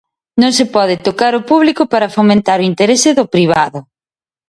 [0.41, 3.79] Non se pode tocar o publico para fomentar o interese do privado.